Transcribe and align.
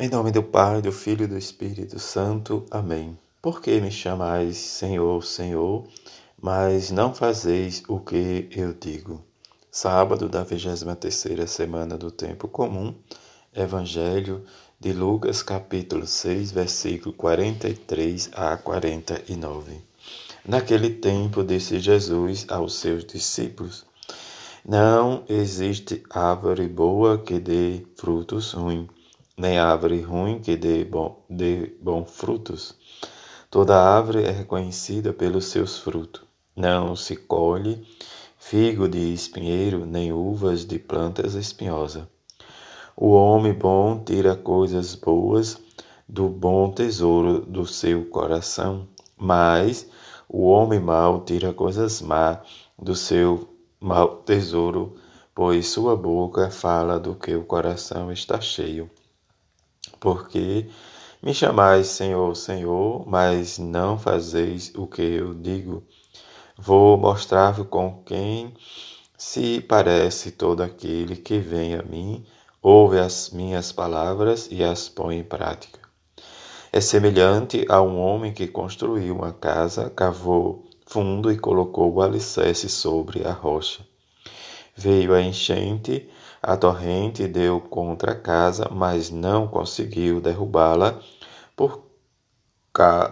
Em 0.00 0.08
nome 0.08 0.30
do 0.30 0.44
Pai, 0.44 0.80
do 0.80 0.92
Filho 0.92 1.24
e 1.24 1.26
do 1.26 1.36
Espírito 1.36 1.98
Santo. 1.98 2.64
Amém. 2.70 3.18
Por 3.42 3.60
que 3.60 3.80
me 3.80 3.90
chamais 3.90 4.56
Senhor, 4.56 5.24
Senhor, 5.24 5.88
mas 6.40 6.92
não 6.92 7.12
fazeis 7.12 7.82
o 7.88 7.98
que 7.98 8.48
eu 8.52 8.72
digo? 8.72 9.20
Sábado 9.72 10.28
da 10.28 10.44
23 10.44 11.50
semana 11.50 11.98
do 11.98 12.12
tempo 12.12 12.46
comum. 12.46 12.94
Evangelho 13.52 14.44
de 14.78 14.92
Lucas, 14.92 15.42
capítulo 15.42 16.06
6, 16.06 16.52
versículo 16.52 17.12
43 17.12 18.30
a 18.34 18.56
49. 18.56 19.82
Naquele 20.46 20.90
tempo 20.90 21.42
disse 21.42 21.80
Jesus 21.80 22.46
aos 22.48 22.76
seus 22.76 23.04
discípulos: 23.04 23.84
Não 24.64 25.24
existe 25.28 26.04
árvore 26.08 26.68
boa 26.68 27.18
que 27.18 27.40
dê 27.40 27.84
frutos 27.96 28.52
ruins 28.52 28.97
nem 29.38 29.56
árvore 29.56 30.00
ruim 30.00 30.40
que 30.40 30.56
dê, 30.56 30.84
bom, 30.84 31.24
dê 31.30 31.72
bons 31.80 32.10
frutos. 32.10 32.74
Toda 33.48 33.80
árvore 33.80 34.24
é 34.24 34.32
reconhecida 34.32 35.12
pelos 35.12 35.44
seus 35.46 35.78
frutos. 35.78 36.22
Não 36.56 36.96
se 36.96 37.14
colhe 37.14 37.86
figo 38.36 38.88
de 38.88 39.12
espinheiro, 39.12 39.86
nem 39.86 40.12
uvas 40.12 40.64
de 40.64 40.76
plantas 40.76 41.34
espinhosas. 41.34 42.02
O 42.96 43.10
homem 43.12 43.52
bom 43.52 44.02
tira 44.04 44.34
coisas 44.34 44.96
boas 44.96 45.56
do 46.08 46.28
bom 46.28 46.72
tesouro 46.72 47.40
do 47.40 47.64
seu 47.64 48.06
coração, 48.06 48.88
mas 49.16 49.88
o 50.28 50.48
homem 50.48 50.80
mau 50.80 51.20
tira 51.20 51.52
coisas 51.52 52.02
má 52.02 52.42
do 52.76 52.96
seu 52.96 53.48
mau 53.80 54.16
tesouro, 54.16 54.96
pois 55.32 55.68
sua 55.68 55.94
boca 55.96 56.50
fala 56.50 56.98
do 56.98 57.14
que 57.14 57.36
o 57.36 57.44
coração 57.44 58.10
está 58.10 58.40
cheio 58.40 58.90
porque 60.00 60.68
me 61.22 61.34
chamais 61.34 61.88
Senhor, 61.88 62.34
Senhor, 62.36 63.08
mas 63.08 63.58
não 63.58 63.98
fazeis 63.98 64.72
o 64.76 64.86
que 64.86 65.02
eu 65.02 65.34
digo. 65.34 65.82
Vou 66.56 66.96
mostrar-vos 66.96 67.66
com 67.68 68.02
quem 68.04 68.54
se 69.16 69.60
parece 69.60 70.30
todo 70.30 70.62
aquele 70.62 71.16
que 71.16 71.38
vem 71.38 71.74
a 71.74 71.82
mim, 71.82 72.24
ouve 72.62 72.98
as 72.98 73.30
minhas 73.30 73.72
palavras 73.72 74.48
e 74.50 74.62
as 74.62 74.88
põe 74.88 75.18
em 75.18 75.24
prática. 75.24 75.80
É 76.72 76.80
semelhante 76.80 77.66
a 77.68 77.82
um 77.82 77.98
homem 77.98 78.32
que 78.32 78.46
construiu 78.46 79.16
uma 79.16 79.32
casa, 79.32 79.90
cavou 79.90 80.68
fundo 80.86 81.32
e 81.32 81.38
colocou 81.38 81.92
o 81.92 82.00
alicerce 82.00 82.68
sobre 82.68 83.26
a 83.26 83.32
rocha. 83.32 83.84
Veio 84.76 85.14
a 85.14 85.20
enchente, 85.20 86.08
a 86.42 86.56
torrente 86.56 87.26
deu 87.26 87.60
contra 87.60 88.12
a 88.12 88.14
casa, 88.14 88.68
mas 88.70 89.10
não 89.10 89.48
conseguiu 89.48 90.20
derrubá-la 90.20 90.98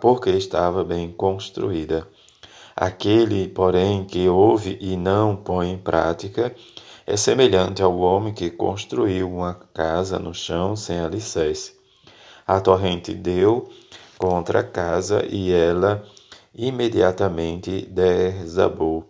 porque 0.00 0.30
estava 0.30 0.82
bem 0.82 1.12
construída. 1.12 2.08
Aquele, 2.74 3.48
porém, 3.48 4.04
que 4.04 4.28
ouve 4.28 4.76
e 4.80 4.96
não 4.96 5.36
põe 5.36 5.70
em 5.70 5.78
prática 5.78 6.54
é 7.06 7.16
semelhante 7.16 7.82
ao 7.82 7.96
homem 7.98 8.32
que 8.32 8.50
construiu 8.50 9.30
uma 9.30 9.54
casa 9.74 10.18
no 10.18 10.34
chão 10.34 10.74
sem 10.74 10.98
alicerce. 10.98 11.76
A 12.46 12.60
torrente 12.60 13.12
deu 13.12 13.68
contra 14.18 14.60
a 14.60 14.64
casa 14.64 15.24
e 15.28 15.52
ela 15.52 16.04
imediatamente 16.54 17.86
desabou, 17.86 19.08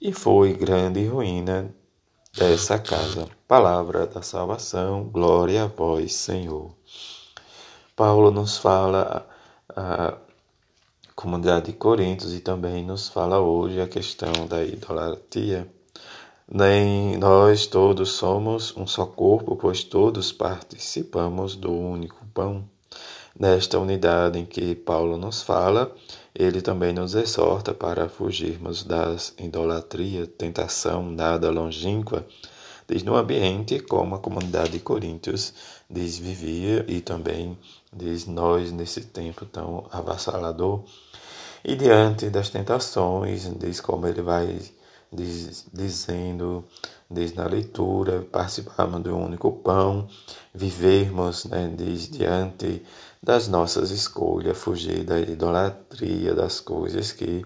e 0.00 0.12
foi 0.12 0.52
grande 0.52 1.04
ruína 1.06 1.74
dessa 2.36 2.78
casa. 2.78 3.26
Palavra 3.48 4.06
da 4.06 4.20
salvação, 4.20 5.04
glória 5.04 5.64
a 5.64 5.66
vós, 5.66 6.14
Senhor. 6.14 6.70
Paulo 7.96 8.30
nos 8.30 8.58
fala 8.58 9.26
a 9.74 10.18
comunidade 11.14 11.66
de 11.66 11.72
Coríntios 11.72 12.34
e 12.34 12.40
também 12.40 12.84
nos 12.84 13.08
fala 13.08 13.40
hoje 13.40 13.80
a 13.80 13.88
questão 13.88 14.46
da 14.46 14.62
idolatria. 14.62 15.66
Nem 16.46 17.16
nós 17.16 17.66
todos 17.66 18.10
somos 18.10 18.76
um 18.76 18.86
só 18.86 19.06
corpo, 19.06 19.56
pois 19.56 19.82
todos 19.82 20.30
participamos 20.30 21.56
do 21.56 21.72
único 21.72 22.24
pão. 22.34 22.68
Nesta 23.38 23.78
unidade 23.78 24.38
em 24.38 24.46
que 24.46 24.74
Paulo 24.74 25.18
nos 25.18 25.42
fala, 25.42 25.94
ele 26.34 26.62
também 26.62 26.94
nos 26.94 27.14
exorta 27.14 27.74
para 27.74 28.08
fugirmos 28.08 28.82
das 28.82 29.34
idolatria, 29.36 30.26
tentação 30.26 31.02
nada 31.10 31.50
longínqua, 31.50 32.26
diz 32.88 33.02
no 33.02 33.14
ambiente 33.14 33.78
como 33.80 34.14
a 34.14 34.18
comunidade 34.18 34.70
de 34.70 34.80
Coríntios 34.80 35.52
diz 35.88 36.18
vivia 36.18 36.86
e 36.88 37.02
também 37.02 37.58
diz 37.92 38.26
nós 38.26 38.72
nesse 38.72 39.02
tempo 39.02 39.44
tão 39.44 39.86
avassalador. 39.90 40.84
E 41.62 41.76
diante 41.76 42.30
das 42.30 42.48
tentações, 42.48 43.50
diz 43.58 43.82
como 43.82 44.06
ele 44.06 44.22
vai 44.22 44.58
diz, 45.12 45.66
dizendo, 45.72 46.64
diz 47.10 47.34
na 47.34 47.46
leitura, 47.46 48.26
participarmos 48.30 49.02
do 49.02 49.16
único 49.16 49.52
pão, 49.52 50.08
vivermos, 50.54 51.44
né, 51.44 51.72
diz 51.76 52.08
diante 52.08 52.82
das 53.26 53.48
nossas 53.48 53.90
escolhas, 53.90 54.56
fugir 54.56 55.02
da 55.02 55.18
idolatria, 55.18 56.32
das 56.32 56.60
coisas 56.60 57.10
que 57.10 57.44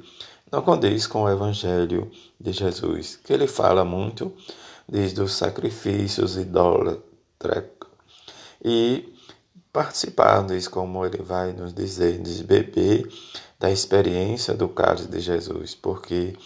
não 0.53 0.61
condiz 0.61 1.07
com 1.07 1.23
o 1.23 1.31
Evangelho 1.31 2.11
de 2.39 2.53
Jesus, 2.53 3.17
que 3.17 3.33
ele 3.33 3.47
fala 3.47 3.83
muito, 3.83 4.31
diz 4.87 5.15
dos 5.15 5.33
sacrifícios 5.33 6.37
idólatras 6.37 7.65
e 8.63 9.11
participar, 9.73 10.45
diz 10.45 10.69
como 10.69 11.03
ele 11.07 11.23
vai 11.23 11.55
nos 11.55 11.73
dizer, 11.73 12.21
diz 12.21 12.43
beber 12.43 13.11
da 13.59 13.71
experiência 13.71 14.53
do 14.53 14.69
cálice 14.69 15.09
de 15.09 15.19
Jesus, 15.19 15.75
porque 15.75 16.37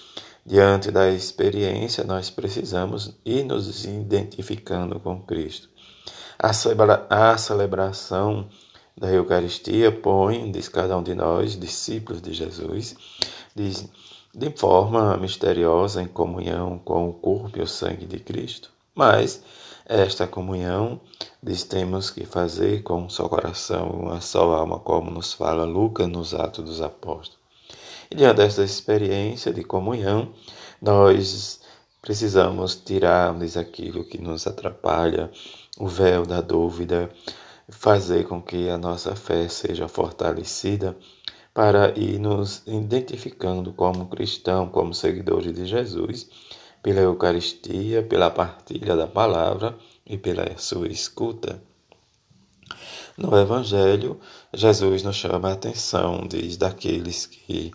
diante 0.47 0.93
da 0.93 1.11
experiência 1.11 2.05
nós 2.05 2.31
precisamos 2.31 3.17
ir 3.25 3.43
nos 3.43 3.85
identificando 3.85 5.01
com 5.01 5.21
Cristo. 5.23 5.69
A, 6.39 7.37
celebração 7.37 8.49
da 8.97 9.11
Eucaristia 9.11 9.91
põe, 9.91 10.51
diz 10.51 10.69
cada 10.69 10.97
um 10.97 11.03
de 11.03 11.15
nós, 11.15 11.59
discípulos 11.59 12.23
de 12.23 12.33
Jesus, 12.33 12.97
diz, 13.55 13.89
de 14.33 14.51
forma 14.51 15.17
misteriosa 15.17 16.03
em 16.03 16.07
comunhão 16.07 16.79
com 16.85 17.09
o 17.09 17.13
corpo 17.13 17.59
e 17.59 17.63
o 17.63 17.67
sangue 17.67 18.07
de 18.07 18.19
Cristo. 18.19 18.71
Mas 18.95 19.43
esta 19.87 20.27
comunhão, 20.27 21.01
diz, 21.43 21.65
temos 21.65 22.11
que 22.11 22.25
fazer 22.25 22.83
com 22.83 23.03
um 23.03 23.09
só 23.11 23.29
coração, 23.29 23.91
uma 23.91 24.21
só 24.21 24.55
alma, 24.55 24.79
como 24.79 25.11
nos 25.11 25.33
fala 25.33 25.65
Lucas 25.65 26.09
nos 26.09 26.33
Atos 26.33 26.65
dos 26.65 26.81
Apóstolos. 26.81 27.39
E 28.11 28.15
diante 28.15 28.37
desta 28.37 28.63
experiência 28.63 29.53
de 29.53 29.63
comunhão, 29.63 30.33
nós 30.81 31.61
precisamos 32.01 32.77
tirar, 32.77 33.37
diz, 33.39 33.57
aquilo 33.57 34.05
que 34.05 34.19
nos 34.19 34.47
atrapalha, 34.47 35.31
o 35.79 35.87
véu 35.87 36.25
da 36.25 36.41
dúvida, 36.41 37.11
fazer 37.69 38.27
com 38.27 38.41
que 38.43 38.69
a 38.69 38.79
nossa 38.79 39.15
fé 39.17 39.49
seja 39.49 39.89
fortalecida 39.89 40.97
para 41.53 41.97
ir 41.99 42.19
nos 42.19 42.63
identificando 42.67 43.73
como 43.73 44.07
cristão, 44.07 44.69
como 44.69 44.93
seguidores 44.93 45.55
de 45.55 45.67
Jesus, 45.67 46.29
pela 46.83 47.01
Eucaristia, 47.01 48.03
pela 48.03 48.31
partilha 48.31 48.97
da 48.97 49.07
palavra 49.07 49.77
e 50.05 50.19
pela 50.19 50.59
sua 50.59 50.89
escuta. 50.89 51.63
No 53.17 53.39
Evangelho, 53.39 54.19
Jesus 54.53 55.03
nos 55.05 55.15
chama 55.15 55.51
a 55.51 55.53
atenção, 55.53 56.27
diz 56.29 56.57
daqueles 56.57 57.27
que 57.27 57.71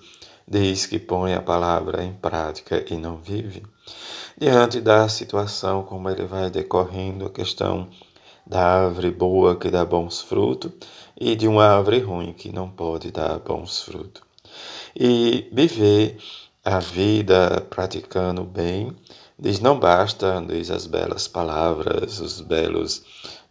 diz 0.45 0.85
que 0.85 0.99
põe 0.99 1.33
a 1.33 1.41
palavra 1.41 2.03
em 2.03 2.13
prática 2.13 2.83
e 2.89 2.97
não 2.97 3.17
vive. 3.17 3.63
Diante 4.37 4.81
da 4.81 5.07
situação 5.07 5.83
como 5.83 6.09
ele 6.09 6.25
vai 6.25 6.49
decorrendo 6.49 7.25
a 7.25 7.29
questão 7.29 7.87
da 8.49 8.85
árvore 8.85 9.11
boa 9.11 9.55
que 9.55 9.69
dá 9.69 9.85
bons 9.85 10.21
frutos 10.21 10.71
e 11.15 11.35
de 11.35 11.47
uma 11.47 11.65
árvore 11.65 11.99
ruim 11.99 12.33
que 12.33 12.51
não 12.51 12.67
pode 12.67 13.11
dar 13.11 13.37
bons 13.37 13.83
frutos. 13.83 14.23
E 14.95 15.47
viver 15.53 16.17
a 16.65 16.79
vida 16.79 17.61
praticando 17.69 18.43
bem, 18.43 18.91
diz 19.37 19.59
não 19.59 19.79
basta, 19.79 20.43
diz 20.47 20.71
as 20.71 20.87
belas 20.87 21.27
palavras, 21.27 22.19
os 22.19 22.41
belos, 22.41 23.03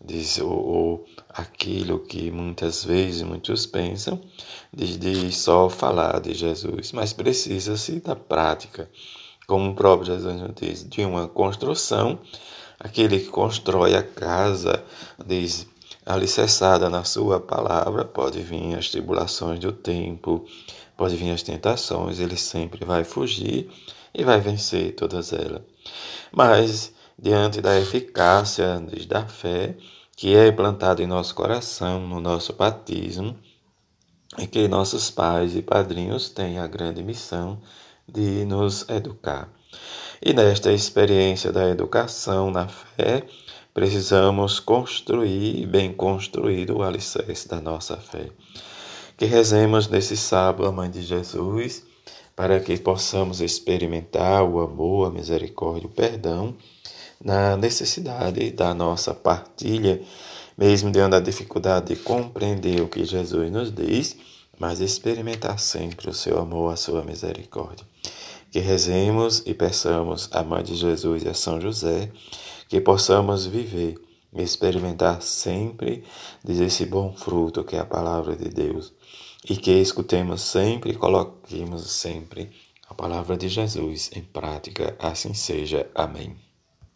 diz 0.05 0.38
o, 0.38 1.05
aquilo 1.28 2.00
que 2.00 2.32
muitas 2.32 2.84
vezes 2.84 3.23
muitos 3.23 3.67
pensam, 3.67 4.20
diz 4.75 4.99
de 4.99 5.31
só 5.31 5.70
falar 5.70 6.20
de 6.20 6.34
Jesus, 6.34 6.90
mas 6.90 7.12
precisa-se 7.12 8.00
da 8.00 8.17
prática, 8.17 8.90
como 9.46 9.70
o 9.70 9.75
próprio 9.75 10.12
Jesus 10.12 10.43
diz, 10.56 10.88
de 10.88 11.05
uma 11.05 11.28
construção 11.28 12.19
Aquele 12.80 13.19
que 13.19 13.28
constrói 13.28 13.96
a 13.96 14.02
casa, 14.02 14.84
diz, 15.26 15.66
alicerçada 16.06 16.88
na 16.88 17.02
sua 17.02 17.40
palavra, 17.40 18.04
pode 18.04 18.40
vir 18.40 18.78
as 18.78 18.88
tribulações 18.88 19.58
do 19.58 19.72
tempo, 19.72 20.46
pode 20.96 21.16
vir 21.16 21.32
as 21.32 21.42
tentações, 21.42 22.20
ele 22.20 22.36
sempre 22.36 22.84
vai 22.84 23.02
fugir 23.02 23.69
e 24.14 24.22
vai 24.22 24.40
vencer 24.40 24.94
todas 24.94 25.32
elas. 25.32 25.62
Mas, 26.30 26.92
diante 27.19 27.60
da 27.60 27.78
eficácia 27.78 28.80
diz, 28.88 29.06
da 29.06 29.26
fé, 29.26 29.76
que 30.16 30.36
é 30.36 30.48
implantado 30.48 31.02
em 31.02 31.06
nosso 31.06 31.34
coração, 31.34 32.06
no 32.06 32.20
nosso 32.20 32.52
batismo, 32.52 33.36
e 34.38 34.46
que 34.46 34.69
nossos 34.69 35.10
pais 35.10 35.56
e 35.56 35.62
padrinhos 35.62 36.28
têm 36.28 36.58
a 36.58 36.66
grande 36.66 37.02
missão 37.02 37.60
de 38.06 38.44
nos 38.44 38.88
educar. 38.88 39.48
E 40.20 40.32
nesta 40.32 40.72
experiência 40.72 41.52
da 41.52 41.69
educação 41.69 42.50
na 42.50 42.66
fé, 42.69 43.25
precisamos 43.72 44.58
construir, 44.58 45.66
bem 45.66 45.92
construído, 45.92 46.78
o 46.78 46.82
alicerce 46.82 47.46
da 47.46 47.60
nossa 47.60 47.96
fé. 47.96 48.30
Que 49.16 49.25
rezemos 49.25 49.86
nesse 49.88 50.16
sábado 50.16 50.72
Mãe 50.72 50.90
de 50.90 51.02
Jesus, 51.02 51.84
para 52.34 52.60
que 52.60 52.76
possamos 52.76 53.40
experimentar 53.40 54.42
o 54.42 54.60
amor, 54.60 55.08
a 55.08 55.10
misericórdia, 55.10 55.88
o 55.88 55.92
perdão, 55.92 56.56
na 57.25 57.56
necessidade 57.56 58.50
da 58.50 58.72
nossa 58.75 59.12
partilha, 59.12 60.00
mesmo 60.56 60.90
diante 60.90 61.12
da 61.12 61.20
dificuldade 61.20 61.94
de 61.94 61.96
compreender 62.02 62.80
o 62.80 62.88
que 62.88 63.04
Jesus 63.04 63.50
nos 63.50 63.72
diz, 63.72 64.16
mas 64.58 64.80
experimentar 64.80 65.58
sempre 65.58 66.10
o 66.10 66.14
seu 66.14 66.38
amor, 66.38 66.72
a 66.72 66.76
sua 66.76 67.04
misericórdia. 67.04 67.86
Que 68.50 68.61
rezemos 68.61 69.43
e 69.47 69.55
peçamos 69.55 70.29
a 70.33 70.43
Mãe 70.43 70.62
de 70.62 70.75
Jesus 70.75 71.23
e 71.23 71.29
a 71.29 71.35
São 71.35 71.61
José 71.61 72.11
que 72.69 72.81
possamos 72.81 73.47
viver 73.47 73.97
e 74.33 74.43
experimentar 74.43 75.23
sempre 75.23 76.05
desse 76.45 76.85
bom 76.87 77.15
fruto 77.15 77.65
que 77.65 77.77
é 77.77 77.81
a 77.81 77.87
palavra 77.87 78.37
de 78.37 78.49
Deus 78.49 78.93
e 79.49 79.56
que 79.56 79.73
escutemos 79.73 80.43
sempre 80.43 80.93
e 80.93 80.97
coloquemos 80.97 81.91
sempre 81.91 82.50
a 82.89 82.95
palavra 82.95 83.37
de 83.37 83.49
Jesus 83.49 84.11
em 84.15 84.23
prática. 84.23 84.97
Assim 84.99 85.35
seja. 85.35 85.91
Amém. 85.95 86.48